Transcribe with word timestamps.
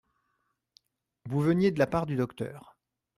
Vous 1.29 1.41
veniez 1.41 1.69
de 1.69 1.77
la 1.77 1.85
part 1.85 2.07
du 2.07 2.15
docteur. 2.15 2.75